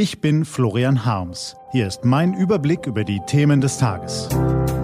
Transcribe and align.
Ich 0.00 0.20
bin 0.20 0.44
Florian 0.44 1.04
Harms. 1.04 1.56
Hier 1.72 1.88
ist 1.88 2.04
mein 2.04 2.32
Überblick 2.32 2.86
über 2.86 3.02
die 3.02 3.18
Themen 3.26 3.60
des 3.60 3.78
Tages. 3.78 4.28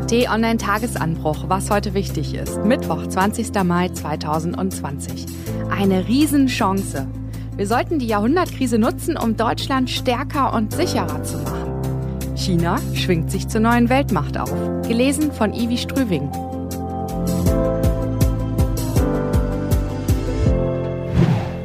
T-Online-Tagesanbruch, 0.09 1.45
was 1.47 1.71
heute 1.71 1.95
wichtig 1.95 2.35
ist. 2.35 2.65
Mittwoch, 2.65 3.07
20. 3.07 3.55
Mai 3.63 3.91
2020. 3.91 5.27
Eine 5.71 6.09
Riesenchance. 6.09 7.07
Wir 7.55 7.67
sollten 7.69 8.01
die 8.01 8.09
Jahrhundertkrise 8.09 8.77
nutzen, 8.77 9.17
um 9.17 9.37
Deutschland 9.37 9.89
stärker 9.89 10.53
und 10.53 10.73
sicherer 10.73 11.23
zu 11.23 11.39
machen. 11.39 12.35
China 12.35 12.81
schwingt 12.95 13.31
sich 13.31 13.47
zur 13.47 13.61
neuen 13.61 13.89
Weltmacht 13.91 14.37
auf. 14.37 14.51
Gelesen 14.83 15.31
von 15.31 15.55
Ivi 15.55 15.79
Strüving. 15.79 16.29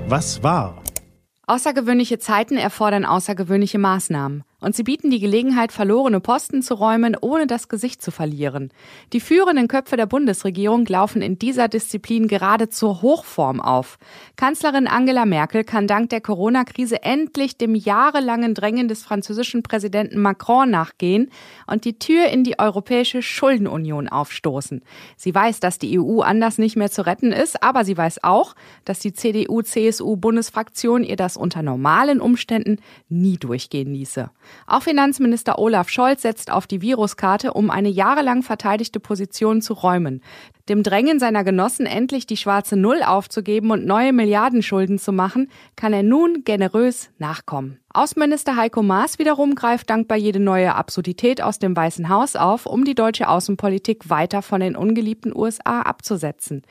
Was 0.08 0.44
war? 0.44 0.76
Außergewöhnliche 1.50 2.20
Zeiten 2.20 2.58
erfordern 2.58 3.06
außergewöhnliche 3.06 3.80
Maßnahmen. 3.80 4.44
Und 4.62 4.76
sie 4.76 4.84
bieten 4.84 5.10
die 5.10 5.20
Gelegenheit, 5.20 5.72
verlorene 5.72 6.20
Posten 6.20 6.62
zu 6.62 6.74
räumen, 6.74 7.16
ohne 7.20 7.48
das 7.48 7.70
Gesicht 7.70 8.02
zu 8.02 8.12
verlieren. 8.12 8.72
Die 9.14 9.22
führenden 9.22 9.70
Köpfe 9.70 9.96
der 9.96 10.06
Bundesregierung 10.06 10.86
laufen 10.86 11.22
in 11.22 11.40
dieser 11.40 11.70
Disziplin 11.70 12.28
gerade 12.28 12.68
zur 12.70 13.02
Hochform 13.02 13.62
auf. 13.62 13.98
Kanzlerin 14.36 14.88
Angela 14.88 15.26
Merkel 15.26 15.64
kann 15.64 15.88
dank 15.88 16.10
der 16.10 16.20
Corona-Krise 16.20 17.04
endlich 17.04 17.58
dem 17.58 17.74
jahrelangen 17.74 18.54
Drängen 18.54 18.90
des 18.90 19.04
französischen 19.04 19.64
Präsidenten 19.64 20.20
Macron 20.22 20.70
nachgehen 20.70 21.32
und 21.66 21.86
die 21.86 21.98
Tür 21.98 22.26
in 22.28 22.44
die 22.44 22.60
Europäische 22.60 23.22
Schuldenunion 23.22 24.10
aufstoßen. 24.10 24.82
Sie 25.16 25.34
weiß, 25.34 25.62
dass 25.62 25.80
die 25.80 26.00
EU 26.00 26.20
anders 26.20 26.58
nicht 26.58 26.76
mehr 26.76 26.92
zu 26.92 27.06
retten 27.06 27.32
ist, 27.32 27.64
aber 27.64 27.86
sie 27.86 27.98
weiß 27.98 28.24
auch, 28.24 28.56
dass 28.84 29.00
die 29.00 29.14
CDU-CSU-Bundesfraktion 29.14 31.04
ihr 31.04 31.16
das 31.16 31.38
unter 31.38 31.64
normalen 31.64 32.20
Umständen 32.20 32.78
nie 33.08 33.38
durchgehen 33.38 33.94
ließe. 33.94 34.30
Auch 34.68 34.84
Finanzminister 34.84 35.60
Olaf 35.60 35.90
Scholz 35.90 36.22
setzt 36.22 36.52
auf 36.52 36.68
die 36.68 36.82
Viruskarte, 36.82 37.54
um 37.54 37.70
eine 37.70 37.90
jahrelang 37.90 38.44
verteidigte 38.44 39.00
Position 39.00 39.62
zu 39.62 39.74
räumen. 39.74 40.22
Dem 40.70 40.84
Drängen 40.84 41.20
seiner 41.20 41.44
Genossen, 41.44 41.86
endlich 41.86 42.28
die 42.28 42.38
schwarze 42.38 42.76
Null 42.76 43.02
aufzugeben 43.04 43.72
und 43.72 43.86
neue 43.86 44.14
Milliardenschulden 44.14 45.00
zu 45.00 45.12
machen, 45.12 45.50
kann 45.76 45.94
er 45.94 46.04
nun 46.04 46.44
generös 46.46 47.10
nachkommen. 47.18 47.80
Außenminister 47.92 48.56
Heiko 48.56 48.84
Maas 48.84 49.18
wiederum 49.18 49.56
greift 49.56 49.90
dankbar 49.90 50.18
jede 50.18 50.40
neue 50.40 50.76
Absurdität 50.76 51.42
aus 51.42 51.58
dem 51.58 51.76
Weißen 51.76 52.08
Haus 52.10 52.36
auf, 52.36 52.68
um 52.68 52.86
die 52.86 52.94
deutsche 52.94 53.28
Außenpolitik 53.28 54.10
weiter 54.10 54.44
von 54.44 54.62
den 54.62 54.76
ungeliebten 54.76 55.36
USA 55.36 55.82
abzusetzen. 55.82 56.62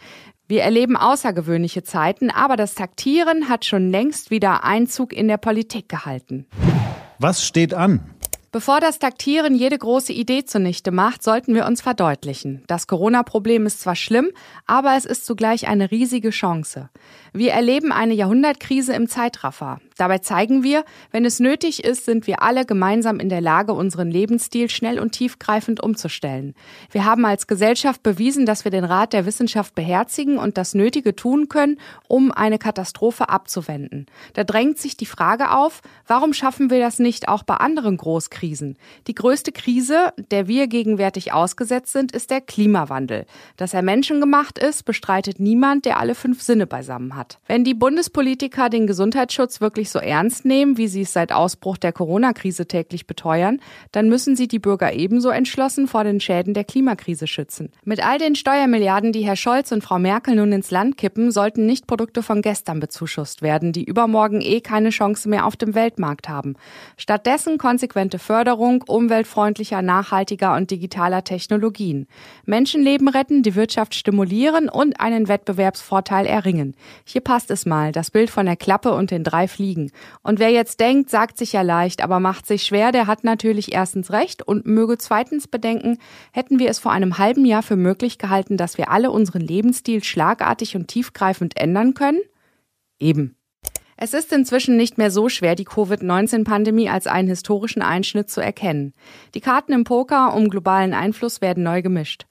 Wir 0.47 0.63
erleben 0.63 0.97
außergewöhnliche 0.97 1.83
Zeiten, 1.83 2.31
aber 2.31 2.57
das 2.57 2.75
Taktieren 2.75 3.51
hat 3.51 3.67
schon 3.67 3.91
längst 3.91 4.31
wieder 4.31 4.65
Einzug 4.65 5.13
in 5.13 5.29
der 5.29 5.37
Politik 5.37 5.91
gehalten. 5.91 6.47
Was 7.21 7.45
steht 7.45 7.75
an? 7.75 8.01
Bevor 8.53 8.81
das 8.81 8.99
Taktieren 8.99 9.55
jede 9.57 9.77
große 9.77 10.13
Idee 10.13 10.45
zunichte 10.45 10.91
macht, 10.93 11.23
sollten 11.23 11.55
wir 11.55 11.67
uns 11.67 11.83
verdeutlichen. 11.83 12.63
Das 12.67 12.87
Corona-Problem 12.87 13.67
ist 13.67 13.81
zwar 13.81 13.97
schlimm, 13.97 14.31
aber 14.67 14.97
es 14.97 15.05
ist 15.05 15.27
zugleich 15.27 15.69
eine 15.69 15.91
riesige 15.91 16.31
Chance. 16.31 16.89
Wir 17.33 17.53
erleben 17.53 17.93
eine 17.93 18.15
Jahrhundertkrise 18.15 18.95
im 18.95 19.09
Zeitraffer. 19.09 19.81
Dabei 19.99 20.19
zeigen 20.19 20.63
wir, 20.63 20.85
wenn 21.11 21.25
es 21.25 21.41
nötig 21.41 21.85
ist, 21.85 22.05
sind 22.05 22.29
wir 22.29 22.41
alle 22.41 22.65
gemeinsam 22.65 23.19
in 23.19 23.29
der 23.29 23.41
Lage, 23.41 23.75
unseren 23.75 24.11
Lebensstil 24.13 24.71
schnell 24.71 25.01
und 25.01 25.11
tiefgreifend 25.11 25.83
umzustellen. 25.83 26.55
Wir 26.93 27.05
haben 27.05 27.27
als 27.27 27.49
Gesellschaft 27.49 28.05
bewiesen, 28.05 28.47
dass 28.47 28.65
wir 28.65 28.71
den 28.71 28.85
Rat 28.85 29.13
der 29.13 29.27
Wissenschaft 29.27 29.75
beherzigen 29.75 30.39
und 30.39 30.57
das 30.57 30.75
Nötige 30.75 31.17
tun 31.17 31.49
können, 31.49 31.81
um 32.07 32.31
eine 32.31 32.59
Katastrophe 32.59 33.29
abzuwenden. 33.29 34.07
Da 34.35 34.45
drängt 34.45 34.79
sich 34.79 34.97
die 34.97 35.05
Frage 35.05 35.51
auf, 35.51 35.83
warum 36.07 36.33
schaffen 36.33 36.71
wir 36.71 36.79
das 36.79 37.01
nicht 37.01 37.29
auch 37.29 37.43
bei 37.43 37.57
anderen 37.57 37.97
Großkrisen? 37.97 38.77
Die 39.09 39.15
größte 39.17 39.51
Krise, 39.51 40.13
der 40.31 40.47
wir 40.47 40.69
gegenwärtig 40.69 41.33
ausgesetzt 41.33 41.93
sind, 41.93 42.13
ist 42.13 42.31
der 42.31 42.41
Klimawandel. 42.41 43.27
Dass 43.57 43.75
er 43.75 43.83
menschengemacht 43.83 44.61
ist, 44.61 44.85
bestreitet 44.85 45.41
niemand, 45.41 45.87
der 45.87 45.99
alle 45.99 46.15
fünf 46.15 46.41
Sinne 46.41 46.69
beisammen 46.69 47.17
hat. 47.17 47.41
Wenn 47.49 47.65
die 47.65 47.75
Bundespolitiker 47.75 48.69
den 48.69 48.87
Gesundheitsschutz 48.87 49.61
wirklich 49.61 49.88
wirklich 49.89 49.93
so 49.93 49.99
ernst 49.99 50.45
nehmen, 50.45 50.77
wie 50.77 50.89
sie 50.89 51.03
es 51.03 51.13
seit 51.13 51.33
Ausbruch 51.33 51.77
der 51.77 51.93
Corona-Krise 51.93 52.67
täglich 52.67 53.07
beteuern, 53.07 53.61
dann 53.93 54.09
müssen 54.09 54.37
sie 54.37 54.49
die 54.49 54.59
Bürger 54.59 54.93
ebenso 54.93 55.31
entschlossen 55.31 55.89
vor 55.89 56.05
den 56.05 56.21
Schäden 56.21 56.55
der 56.55 56.65
Klimakrise 56.65 57.27
schützen. 57.27 57.71
Mit 57.85 58.05
all 58.05 58.19
den 58.19 58.35
Steuermilliarden, 58.35 59.13
die 59.13 59.25
Herr 59.25 59.37
Scholz 59.37 59.73
und 59.73 59.83
Frau 59.83 59.99
Merkel 59.99 60.37
nun 60.37 60.53
ins 60.53 60.71
Land 60.71 60.97
kippen, 60.97 61.31
sollten 61.31 61.67
nicht 61.67 61.87
Produkte 61.87 62.23
von 62.23 62.43
gestern 62.43 62.81
bezuschusst 62.81 63.43
werden, 63.43 63.73
die 63.73 63.85
übermorgen 63.85 64.41
eh 64.41 64.61
keine 64.61 64.91
Chance 64.91 65.29
mehr 65.29 65.47
auf 65.47 65.57
dem 65.57 65.75
Weltmarkt 65.75 66.29
haben. 66.29 66.55
Stattdessen 66.97 67.59
konsequente 67.59 68.19
Förderung 68.19 68.85
umweltfreundlicher, 68.87 69.83
nachhaltiger 69.83 70.55
und 70.57 70.71
digitaler 70.71 71.25
Technologien. 71.25 72.07
Menschenleben 72.45 73.09
retten, 73.09 73.43
die 73.43 73.55
Wirtschaft 73.55 73.95
stimulieren 73.95 74.69
und 74.69 75.01
einen 75.01 75.29
Wettbewerbsvorteil 75.29 76.27
erringen. 76.27 76.75
Hier 77.05 77.21
passt 77.21 77.51
es 77.51 77.67
mal, 77.67 77.93
das 77.93 78.11
Bild 78.11 78.31
von 78.31 78.47
der 78.47 78.57
Klappe 78.57 78.93
und 78.93 79.11
den 79.11 79.25
drei 79.25 79.49
Fliegen 79.49 79.78
liegen. 79.79 79.93
Und 80.23 80.39
wer 80.39 80.51
jetzt 80.51 80.81
denkt, 80.81 81.11
sagt 81.11 81.39
sich 81.39 81.53
ja 81.53 81.63
leicht, 81.63 82.03
aber 82.03 82.21
macht 82.21 82.47
sich 82.47 82.63
schwer, 82.65 82.93
der 82.93 83.07
hat 83.07 83.25
natürlich 83.25 83.73
erstens 83.73 84.11
recht 84.11 84.47
und 84.47 84.67
möge 84.67 84.99
zweitens 84.99 85.49
bedenken, 85.49 85.99
hätten 86.33 86.59
wir 86.59 86.69
es 86.69 86.79
vor 86.79 86.93
einem 86.93 87.19
halben 87.19 87.45
Jahr 87.45 87.63
für 87.63 87.77
möglich 87.77 88.19
gehalten, 88.19 88.57
dass 88.57 88.79
wir 88.79 88.91
alle 88.91 89.11
unseren 89.11 89.41
Lebensstil 89.41 90.03
schlagartig 90.03 90.77
und 90.77 90.89
tiefgreifend 90.89 91.59
ändern 91.59 91.95
können? 91.95 92.21
Eben. 92.99 93.35
Es 94.01 94.15
ist 94.15 94.33
inzwischen 94.33 94.77
nicht 94.77 94.97
mehr 94.97 95.11
so 95.11 95.29
schwer, 95.29 95.57
die 95.57 95.65
Covid-19-Pandemie 95.65 96.89
als 96.89 97.09
einen 97.09 97.27
historischen 97.27 97.83
Einschnitt 97.83 98.31
zu 98.31 98.41
erkennen. 98.41 98.95
Die 99.35 99.41
Karten 99.41 99.73
im 99.73 99.83
Poker 99.83 100.35
um 100.35 100.51
globalen 100.51 100.95
Einfluss 100.95 101.41
werden 101.41 101.65
neu 101.65 101.83
gemischt. 101.83 102.27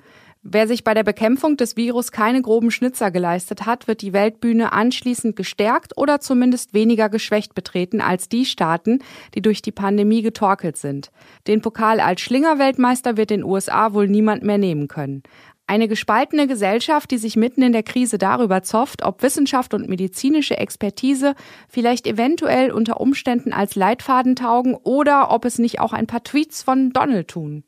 Wer 0.50 0.66
sich 0.66 0.86
bei 0.86 0.94
der 0.94 1.04
Bekämpfung 1.04 1.58
des 1.58 1.76
Virus 1.76 2.14
keine 2.14 2.42
groben 2.42 2.72
Schnitzer 2.72 3.12
geleistet 3.12 3.66
hat, 3.66 3.90
wird 3.90 4.02
die 4.02 4.14
Weltbühne 4.14 4.72
anschließend 4.72 5.36
gestärkt 5.36 5.98
oder 5.98 6.22
zumindest 6.22 6.74
weniger 6.74 7.10
geschwächt 7.10 7.54
betreten 7.54 8.00
als 8.00 8.30
die 8.30 8.46
Staaten, 8.46 9.00
die 9.36 9.42
durch 9.42 9.62
die 9.62 9.74
Pandemie 9.74 10.22
getorkelt 10.22 10.78
sind. 10.78 11.12
Den 11.48 11.60
Pokal 11.60 12.00
als 12.00 12.22
Schlingerweltmeister 12.22 13.18
wird 13.18 13.30
den 13.30 13.44
USA 13.44 13.92
wohl 13.92 14.08
niemand 14.08 14.44
mehr 14.44 14.58
nehmen 14.58 14.88
können. 14.88 15.22
Eine 15.70 15.90
gespaltene 15.90 16.48
Gesellschaft, 16.48 17.12
die 17.12 17.18
sich 17.18 17.36
mitten 17.36 17.62
in 17.62 17.74
der 17.74 17.84
Krise 17.84 18.18
darüber 18.18 18.64
zofft, 18.64 19.04
ob 19.04 19.22
Wissenschaft 19.22 19.74
und 19.74 19.90
medizinische 19.90 20.58
Expertise 20.58 21.36
vielleicht 21.68 22.08
eventuell 22.08 22.72
unter 22.72 23.02
Umständen 23.02 23.52
als 23.52 23.76
Leitfaden 23.76 24.38
taugen 24.38 24.76
oder 24.76 25.30
ob 25.30 25.44
es 25.44 25.60
nicht 25.60 25.82
auch 25.82 25.92
ein 25.92 26.08
paar 26.08 26.24
Tweets 26.24 26.64
von 26.64 26.92
Donald 26.92 27.28
tun. 27.28 27.66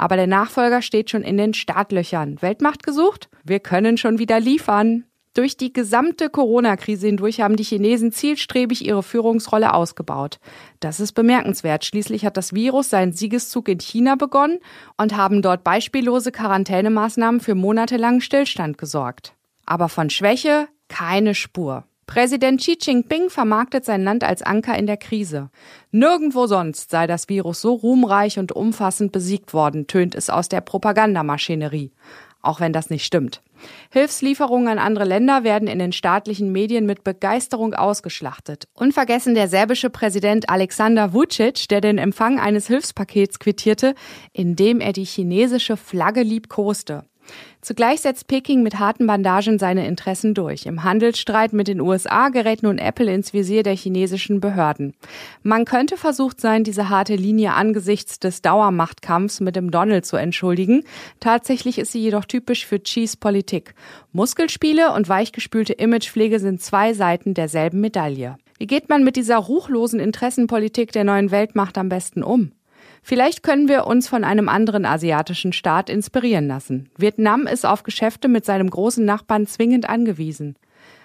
Aber 0.00 0.16
der 0.16 0.26
Nachfolger 0.26 0.80
steht 0.80 1.10
schon 1.10 1.20
in 1.20 1.36
den 1.36 1.52
Startlöchern. 1.52 2.40
Weltmacht 2.40 2.84
gesucht? 2.84 3.28
Wir 3.44 3.60
können 3.60 3.98
schon 3.98 4.18
wieder 4.18 4.40
liefern. 4.40 5.04
Durch 5.34 5.58
die 5.58 5.74
gesamte 5.74 6.30
Corona-Krise 6.30 7.08
hindurch 7.08 7.42
haben 7.42 7.56
die 7.56 7.64
Chinesen 7.64 8.10
zielstrebig 8.10 8.82
ihre 8.82 9.02
Führungsrolle 9.02 9.74
ausgebaut. 9.74 10.38
Das 10.80 11.00
ist 11.00 11.12
bemerkenswert. 11.12 11.84
Schließlich 11.84 12.24
hat 12.24 12.38
das 12.38 12.54
Virus 12.54 12.88
seinen 12.88 13.12
Siegeszug 13.12 13.68
in 13.68 13.78
China 13.78 14.14
begonnen 14.14 14.60
und 14.96 15.18
haben 15.18 15.42
dort 15.42 15.64
beispiellose 15.64 16.32
Quarantänemaßnahmen 16.32 17.42
für 17.42 17.54
monatelangen 17.54 18.22
Stillstand 18.22 18.78
gesorgt. 18.78 19.34
Aber 19.66 19.90
von 19.90 20.08
Schwäche 20.08 20.68
keine 20.88 21.34
Spur. 21.34 21.84
Präsident 22.10 22.60
Xi 22.60 22.76
Jinping 22.80 23.30
vermarktet 23.30 23.84
sein 23.84 24.02
Land 24.02 24.24
als 24.24 24.42
Anker 24.42 24.76
in 24.76 24.88
der 24.88 24.96
Krise. 24.96 25.48
Nirgendwo 25.92 26.48
sonst 26.48 26.90
sei 26.90 27.06
das 27.06 27.28
Virus 27.28 27.60
so 27.60 27.72
ruhmreich 27.72 28.40
und 28.40 28.50
umfassend 28.50 29.12
besiegt 29.12 29.54
worden, 29.54 29.86
tönt 29.86 30.16
es 30.16 30.28
aus 30.28 30.48
der 30.48 30.60
Propagandamaschinerie. 30.60 31.92
Auch 32.42 32.58
wenn 32.58 32.72
das 32.72 32.90
nicht 32.90 33.04
stimmt. 33.04 33.42
Hilfslieferungen 33.92 34.66
an 34.66 34.80
andere 34.80 35.04
Länder 35.04 35.44
werden 35.44 35.68
in 35.68 35.78
den 35.78 35.92
staatlichen 35.92 36.50
Medien 36.50 36.84
mit 36.84 37.04
Begeisterung 37.04 37.74
ausgeschlachtet. 37.74 38.64
Unvergessen 38.74 39.36
der 39.36 39.46
serbische 39.46 39.88
Präsident 39.88 40.50
Alexander 40.50 41.12
Vucic, 41.12 41.68
der 41.68 41.80
den 41.80 41.98
Empfang 41.98 42.40
eines 42.40 42.66
Hilfspakets 42.66 43.38
quittierte, 43.38 43.94
indem 44.32 44.80
er 44.80 44.92
die 44.92 45.04
chinesische 45.04 45.76
Flagge 45.76 46.24
liebkoste. 46.24 47.04
Zugleich 47.60 48.00
setzt 48.00 48.26
Peking 48.26 48.62
mit 48.62 48.78
harten 48.78 49.06
Bandagen 49.06 49.58
seine 49.58 49.86
Interessen 49.86 50.34
durch. 50.34 50.66
Im 50.66 50.82
Handelsstreit 50.82 51.52
mit 51.52 51.68
den 51.68 51.80
USA 51.80 52.30
gerät 52.30 52.62
nun 52.62 52.78
Apple 52.78 53.12
ins 53.12 53.32
Visier 53.32 53.62
der 53.62 53.76
chinesischen 53.76 54.40
Behörden. 54.40 54.94
Man 55.42 55.64
könnte 55.64 55.96
versucht 55.96 56.40
sein, 56.40 56.64
diese 56.64 56.88
harte 56.88 57.16
Linie 57.16 57.52
angesichts 57.52 58.18
des 58.18 58.40
Dauermachtkampfs 58.42 59.40
mit 59.40 59.56
dem 59.56 59.70
Donald 59.70 60.06
zu 60.06 60.16
entschuldigen. 60.16 60.84
Tatsächlich 61.20 61.78
ist 61.78 61.92
sie 61.92 62.00
jedoch 62.00 62.24
typisch 62.24 62.66
für 62.66 62.82
Cheese 62.82 63.18
Politik. 63.18 63.74
Muskelspiele 64.12 64.92
und 64.92 65.08
weichgespülte 65.08 65.74
Imagepflege 65.74 66.40
sind 66.40 66.62
zwei 66.62 66.94
Seiten 66.94 67.34
derselben 67.34 67.80
Medaille. 67.80 68.36
Wie 68.58 68.66
geht 68.66 68.88
man 68.88 69.04
mit 69.04 69.16
dieser 69.16 69.38
ruchlosen 69.38 70.00
Interessenpolitik 70.00 70.92
der 70.92 71.04
neuen 71.04 71.30
Weltmacht 71.30 71.78
am 71.78 71.88
besten 71.88 72.22
um? 72.22 72.52
Vielleicht 73.02 73.42
können 73.42 73.68
wir 73.68 73.86
uns 73.86 74.08
von 74.08 74.24
einem 74.24 74.48
anderen 74.48 74.84
asiatischen 74.84 75.52
Staat 75.52 75.88
inspirieren 75.90 76.46
lassen. 76.46 76.90
Vietnam 76.96 77.46
ist 77.46 77.64
auf 77.64 77.82
Geschäfte 77.82 78.28
mit 78.28 78.44
seinem 78.44 78.70
großen 78.70 79.04
Nachbarn 79.04 79.46
zwingend 79.46 79.88
angewiesen. 79.88 80.56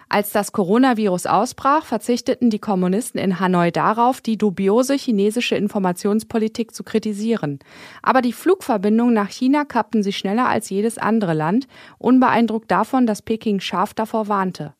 Als 0.08 0.32
das 0.32 0.52
Coronavirus 0.52 1.26
ausbrach, 1.26 1.84
verzichteten 1.84 2.52
die 2.52 2.60
Kommunisten 2.60 3.20
in 3.20 3.40
Hanoi 3.40 3.72
darauf, 3.72 4.22
die 4.22 4.38
dubiose 4.38 4.94
chinesische 4.94 5.56
Informationspolitik 5.56 6.76
zu 6.76 6.84
kritisieren. 6.84 7.60
Aber 8.04 8.22
die 8.22 8.34
Flugverbindungen 8.34 9.16
nach 9.16 9.30
China 9.30 9.66
kappten 9.66 10.04
sie 10.04 10.14
schneller 10.14 10.48
als 10.48 10.70
jedes 10.70 11.00
andere 11.00 11.34
Land, 11.34 11.68
unbeeindruckt 11.98 12.70
davon, 12.70 13.08
dass 13.08 13.24
Peking 13.24 13.60
scharf 13.60 13.94
davor 13.96 14.28
warnte. 14.28 14.76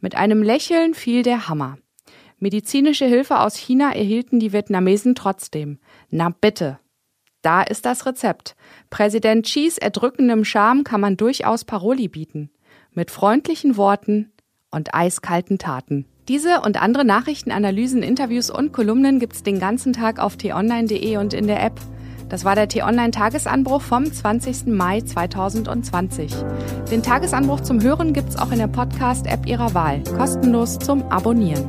Mit 0.00 0.14
einem 0.14 0.42
Lächeln 0.42 0.94
fiel 0.94 1.24
der 1.24 1.48
Hammer. 1.48 1.78
Medizinische 2.38 3.04
Hilfe 3.04 3.40
aus 3.40 3.56
China 3.56 3.92
erhielten 3.92 4.40
die 4.40 4.52
Vietnamesen 4.52 5.14
trotzdem. 5.14 5.78
Na 6.10 6.28
bitte. 6.28 6.78
Da 7.42 7.62
ist 7.62 7.86
das 7.86 8.04
Rezept. 8.04 8.54
Präsident 8.90 9.46
Xis 9.46 9.78
erdrückendem 9.78 10.44
Charme 10.44 10.84
kann 10.84 11.00
man 11.00 11.16
durchaus 11.16 11.64
Paroli 11.64 12.08
bieten. 12.08 12.50
Mit 12.92 13.10
freundlichen 13.10 13.76
Worten 13.76 14.32
und 14.70 14.94
eiskalten 14.94 15.58
Taten. 15.58 16.06
Diese 16.28 16.60
und 16.60 16.80
andere 16.80 17.04
Nachrichten, 17.04 17.50
Analysen, 17.50 18.02
Interviews 18.02 18.50
und 18.50 18.72
Kolumnen 18.72 19.18
gibt's 19.18 19.42
den 19.42 19.58
ganzen 19.58 19.92
Tag 19.92 20.18
auf 20.18 20.36
t-online.de 20.36 21.16
und 21.16 21.32
in 21.32 21.46
der 21.46 21.62
App. 21.62 21.80
Das 22.28 22.44
war 22.44 22.54
der 22.54 22.68
T-Online-Tagesanbruch 22.68 23.82
vom 23.82 24.04
20. 24.12 24.66
Mai 24.66 25.00
2020. 25.00 26.32
Den 26.90 27.02
Tagesanbruch 27.02 27.60
zum 27.60 27.82
Hören 27.82 28.12
gibt's 28.12 28.36
auch 28.36 28.52
in 28.52 28.58
der 28.58 28.68
Podcast-App 28.68 29.46
Ihrer 29.46 29.74
Wahl, 29.74 30.04
kostenlos 30.16 30.78
zum 30.78 31.02
Abonnieren. 31.10 31.68